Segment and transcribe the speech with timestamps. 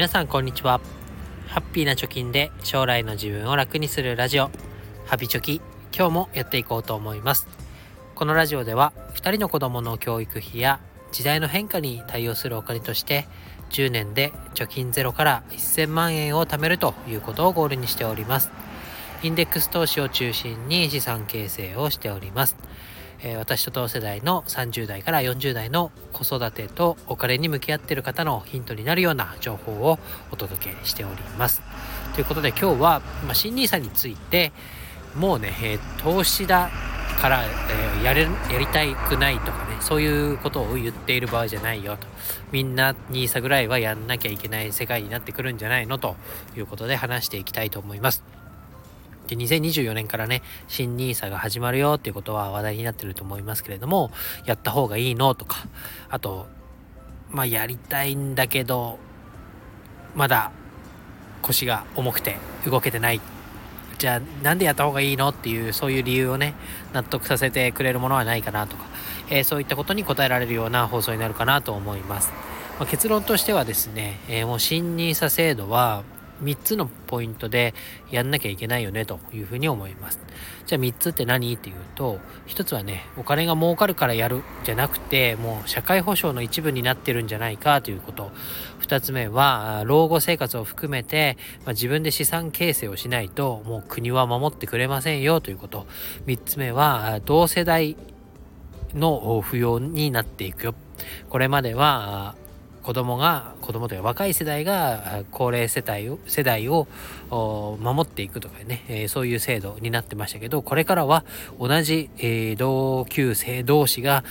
[0.00, 0.80] 皆さんこんにちは。
[1.48, 4.50] ハッピーな貯金で将来の自分を楽にするラジオ。
[5.04, 5.60] ハビチョキ。
[5.94, 7.46] 今日もやっていこうと思います。
[8.14, 10.80] このラジオでは2人の子供の教育費や
[11.12, 13.28] 時代の変化に対応するお金として
[13.72, 18.50] 10年で貯金ゼロから1000万円を貯めるということをゴールにしております。
[19.22, 22.56] インデックス投資を中心に資産形成をしております。
[23.22, 29.98] え、私と同世代の30代から40代の子育てとお金に向き合っている方のヒントになるような情報を
[30.30, 31.62] お届けしております。
[32.14, 34.52] ということで今日は、まあ、新 NISA について
[35.16, 36.70] もうね、えー、投資だ
[37.20, 42.06] から、えー、やれやりたくないとかねそういうことを言っている場合じゃないよと
[42.52, 46.16] みんな NISA ぐらいはやんなきゃいけない世界になってくるんじゃないのと
[46.56, 48.39] いうことで話していきたいと思います。
[49.30, 54.10] で、2024年からね、新 nisa が始まるよっていうことは話題になってると思いますけれども、
[54.44, 55.58] やった方がいいのとか、
[56.08, 56.48] あと、
[57.30, 58.98] まあ、やりたいんだけど、
[60.16, 60.50] まだ
[61.42, 63.20] 腰が重くて動けてない。
[63.98, 66.54] じゃあ、なんでやった方がいいのっていう、そういう理由をね、
[66.92, 68.84] 納得させてくれるものはないかなとか、
[69.28, 72.32] えー、そういったことに答えられるような放送になるかなと思います。
[72.80, 76.02] まあ、結論としてはですね、えー、もう新 nisa 制度は、
[76.42, 77.74] 3つのポイントで
[78.10, 80.20] やんなきゃいけないよねというふうに思います。
[80.66, 81.54] じゃあ3つって何？
[81.54, 88.30] っていうと、1つはね、お金が儲かるからやるじゃなくて、もう社会保障の一部になってるんじゃないかということ。
[88.80, 95.86] 2つ目は、老後生活を含めて、まあ、自分で資産形成をしないと、もう国は守ってくれませんよということ。
[96.26, 97.96] 3つ目は、同世代
[98.94, 100.74] の扶養になっていくよ。
[101.28, 102.34] これまでは
[102.82, 106.86] 子供が子供というか若い世代が高齢世帯を世代を
[107.30, 111.24] 守っていくとかね、えー、そういう制度になってましたけどこれからは
[111.58, 114.24] 同じ、えー、同級生同士が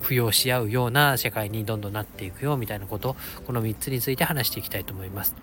[0.00, 5.36] 扶養し合うような社会にどんどんなっていくよみたいなことこの3つについて話していきたいと思います。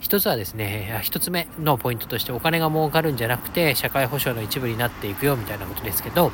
[0.00, 6.32] 一つはですね一つ目のポイントとしてお金が儲かるんじゃなくて社会保障の一部になっていくよみたいなことですけど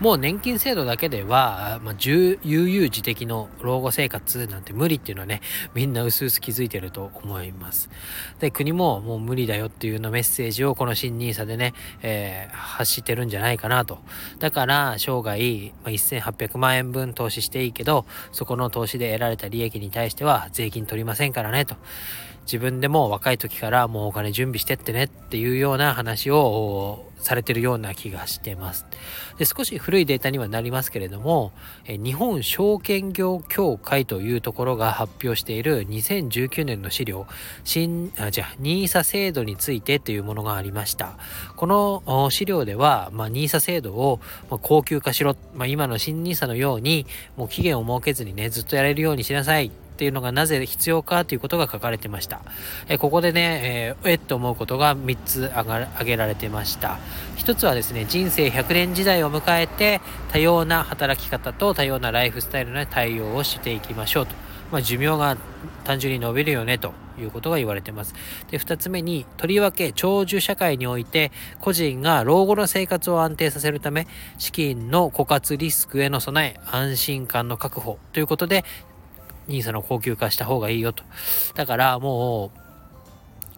[0.00, 5.40] もう年金制度だけでは、まあ、悠々自適の老後生活なんて無理っていうのはね、
[5.74, 7.90] みんな薄々気づいてると思います。
[8.38, 13.98] で、国ももう無理だよっていうようなメッセージをこの新 nisa でね、えー、発してるんじゃないかなと。
[14.38, 21.76] だから、生涯、まあ、1800万円分投資していいけど、そこの投資で得られた利益に対しては税金取りませんからねと。
[22.42, 28.86] 自分でも若い時からもうお金準備してってねっていうような話をされてるような気がしてます。
[29.38, 31.52] で少し古いデータにはなりますけれども、
[31.86, 37.26] え日本証券業協会というところが発表している2019年の資料、
[37.64, 41.16] 新、あ、じゃあ、NISA 制度についてというものがありました。
[41.56, 44.20] この資料では、まあ、NISA 制度を
[44.62, 52.40] 高級化しろ、まあ、今の新 NISA のように、もう期限を設けずにね、ずっとやれるようにしなさいっていうのがなぜ必要かということが書かれてました。
[52.88, 57.00] えここでね、えー、えっと思うことが3つ挙げられてました。
[57.38, 60.00] 1つはですね、人生100年時代を迎えて
[60.30, 64.48] 多様な働き方と多様なライフスタイルの対応をしていきましょうと。
[64.70, 65.36] まあ、寿命が
[65.84, 68.14] 単純に伸びるよねということが言われてます。
[68.50, 78.64] で、2つ目に、とりわけ長寿社会において、個人が老後の生活を安定させるため、資金の枯渇リスクへの備え、安心感の確保ということで、
[79.48, 81.02] NISA の高級化した方がいいよと。
[81.54, 82.68] だからもう、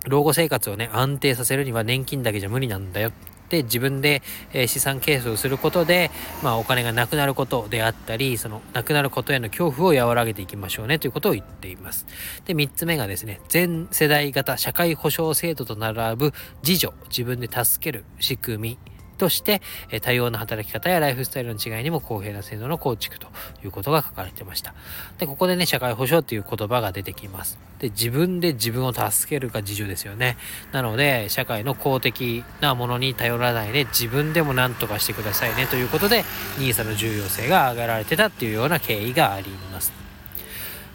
[0.09, 3.13] 老後生活をね、安定させるには年金だけじゃ無理なんだよっ
[3.51, 6.11] て自分で、え資産形成をすることで、
[6.43, 12.07] まあ、お金がなくなることであったり、その、なくなることへの恐怖を和らげていきましょうねということを言っています。
[12.47, 16.33] で、3つ目がですね、全世代型社会保障制度と並ぶ
[16.67, 18.79] 自助、自分で助ける仕組み
[19.21, 19.61] として、
[19.91, 23.29] え多様な働き方やライフスタイルの違いにも公平な制度の構築と
[23.63, 24.75] いうことが書かれてました。
[25.19, 27.59] で、ここでね、社会保障という言葉が出てきます。
[27.79, 30.39] で、自分で自分を助けるか自助ですよね。
[30.73, 36.25] なので、社会の公的なものに頼らないで、自分でも何とかしてくださいねということで、
[36.59, 40.00] NISA の重要性が挙げられてたっていうような経緯があります。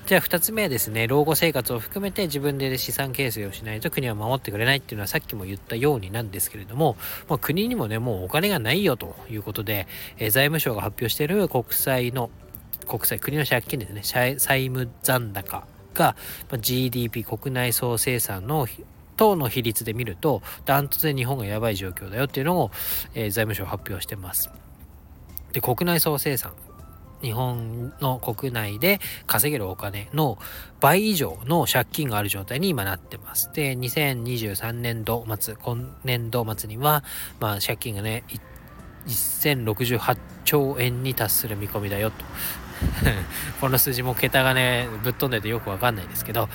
[0.06, 6.96] じゃあ2つ目はですね、老後生活を含めて自分で資産形成をしないと国は守ってくれないっていうのはさっきも言ったようになんですけれども、
[7.28, 9.88] まあ、国にもね、もうお金がないよということで、
[10.20, 12.30] えー、財務省が発表している国債の、
[12.88, 15.66] 国債、国の借金ですね、債務残高
[15.96, 16.16] が、
[16.52, 18.68] まあ、GDP 国内総生産の
[19.18, 22.70] 等の比率で見ると、ダントツで日本がやばい状況だよっていうのを、
[23.16, 24.52] えー、財務省発表してます。
[25.52, 26.54] で、国内総生産。
[27.22, 30.38] 日本の国内で稼げるお金の
[30.80, 33.52] 倍以上の借金がある状態に今なってます。
[33.54, 37.04] で、2023年度末、今年度末には、
[37.40, 38.24] まあ借金がね、
[39.08, 42.26] 1068兆円に達する見込みだよと。
[43.62, 46.50] この数字も桁がねぶっ飛んでてよくわかんないですけど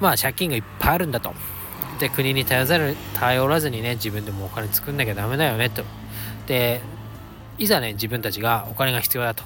[0.00, 1.34] まあ借金がいっぱいあるんだと。
[1.98, 5.84] で国に頼ざる頼らずにね自分でもお金作んなきゃダメだよねと。
[6.46, 6.80] で
[7.58, 9.44] いざね自分たちがお金が必要だと、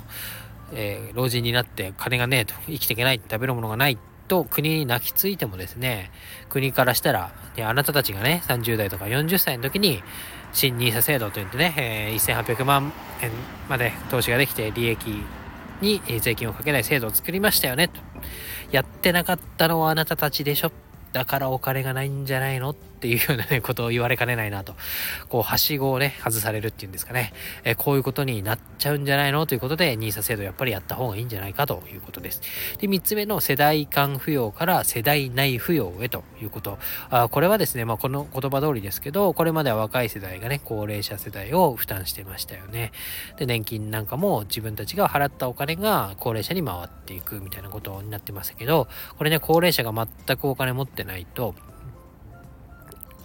[0.72, 6.10] えー、老人になって金がねえと生きていけない食べるものがないと国に泣きついてもですね
[6.49, 10.02] 国からしたらであなたたちがね30代とか40歳の時に
[10.52, 13.31] 新 NISA 制度といってね、えー、1800万円
[13.69, 15.22] まで投資ができて利益
[15.81, 18.00] に税金をかけない制度を作りましたよねと。
[18.72, 20.72] やってなかったのはあなたたちでしょ。
[21.12, 24.75] だからお金がないんじゃないのってっていうようなね、ことを言われかねないなと。
[25.29, 27.33] こう、はしごをね、外されるっていうんですかね。
[27.62, 29.47] えこういうことになっちゃうんじゃないの？
[29.47, 32.43] ということで、NISA 制度やっぱりやった方がいいんじゃないかということです。
[32.79, 36.79] で、3つ目の世代間扶養から世代内扶養へということ。
[37.11, 42.93] あこれはですね、まあ、この言葉通りですけど、これまでは若い世代がね、高齢者世代を負担してましたよね。
[43.39, 51.55] で、年金なんかも自分たちが払ったお金が高齢者に回っていくみたいなことになってましたけど、これね、高齢者が全くお金持ってないと、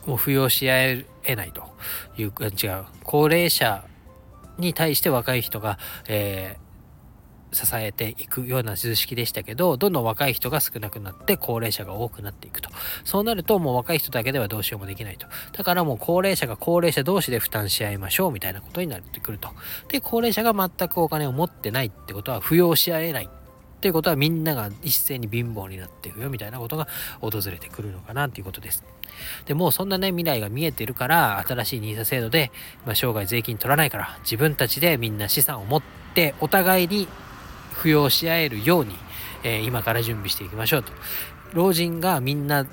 [0.06, 1.64] もう扶養し合えないと
[2.18, 3.86] いう、違う、高齢者
[4.58, 6.64] に対して若い人が、えー、
[7.56, 12.70] 支えていくような図式でしたけど、どんどん若い人が少なくなって高齢者が多くなっていくと。
[13.04, 15.28] そうなるともう若い人だけではどうしようもできないと。
[15.54, 19.50] だからもう高齢者が高齢者同士で負担し合いましょうみたいなことになってくると。
[19.90, 23.30] で、高齢者が全くお金を持ってないってことは扶養し合えない
[23.84, 26.88] ていうことはみんなが一斉に貧乏になっていくよみたいなことが
[27.20, 28.86] 訪れてくるのかなっていうことです。
[29.46, 32.50] でもそんなね未来が見えてるから新しい NISA 制度で、
[32.86, 35.84] まあ、生涯税金取らないから自分たちでみんな資産を持っ
[36.16, 37.10] てお互いに
[37.74, 38.96] 扶養し合えるように、
[39.44, 40.94] えー、今から準備していきましょうと。
[41.52, 42.66] 老人がみんな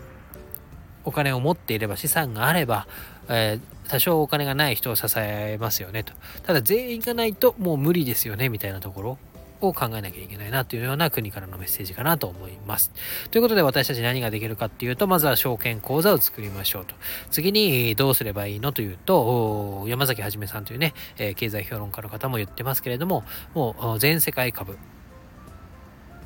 [1.05, 2.87] お金を持っていれば資産があれば、
[3.29, 6.13] えー、多少お金がない人を支えますよねと。
[6.45, 9.19] ただ全員がないともう無理ですよねみたいなところ。
[9.61, 12.91] を考えなきゃいけないなというような国からのメッセージかなと思います。
[13.31, 16.95] ということで私たち何ができるかっていうと、まずは証券口座を作りましょうと。
[17.31, 23.25] 次にどうすればいいのというと、山崎はじめさんというね、え経済評論家の方も言ってますけれども、
[23.55, 24.79] もう全世界株、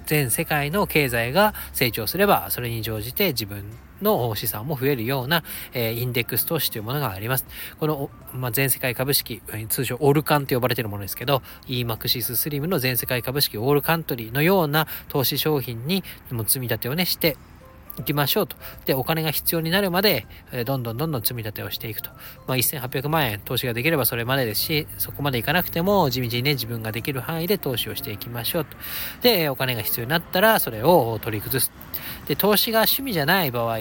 [0.06, 3.64] 全世界の経済が成長すれば、それに乗じて自分
[4.02, 5.42] の資産も増えるような、
[5.72, 7.46] えー、インデックス投資というものがあります。
[7.78, 17.36] この、まあ、全世界株式、通称オールカンと呼ばれているものですけど、EMAXIS SLIM の全世界株式オールカントリーのような投資商品にも積み立てをねして、
[17.98, 18.56] 行きましょうと。
[18.86, 22.10] で、お金が必要になるまで、えどんどんどんどん積み立てをしていくと。
[22.46, 28.76] まあ、1800万円投資ができればそれまでですし、そこまでいかなくても地道にね、自分ができる範囲で投資をしていきましょうと。
[29.22, 31.72] で、お金が必要になったら、それを取り崩す。
[32.26, 33.78] で、投資が趣味じゃない場合、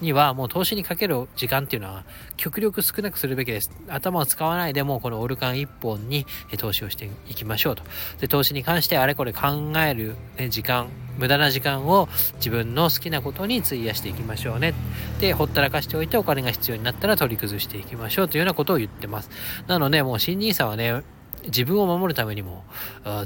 [0.00, 2.04] にはもう投資にかける時間っていうのは
[2.36, 3.70] 極力少なくするべきです。
[3.88, 6.26] 頭を使わないでもこのオルカン1本に
[6.58, 7.82] 投資をしていきましょうと。
[8.20, 14.74] で、投資に関してあれこれ考える、ね、時間、無駄な時間を自分の好きなことに費やしていきましょうね。
[15.20, 19.30] で、ほったらかしておいてお金が必要になったら取り崩していきましょうというようなことを言ってます。
[19.66, 21.02] なのでもう新 NISA はね、
[21.46, 22.64] 自分を守るためにも、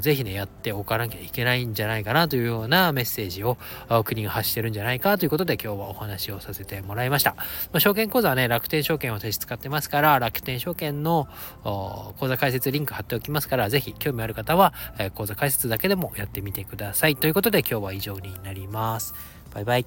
[0.01, 3.57] ぜひね、やっておかなきゃいけないんじゃないかなというようなメッセージを
[4.05, 7.35] 国が発してるんじゃないかということで今日はお話をさせてもらいました。
[7.35, 11.27] まあ、証券口座はね、楽天証券を私使ってますから、楽天証券の
[11.63, 17.15] 口座開設リンク貼っておきますから、ぜひ興味ある方は、え口座開設だけでもやってみてください。
[17.15, 19.13] ということで今日は以上になります。
[19.53, 19.85] バイバイ。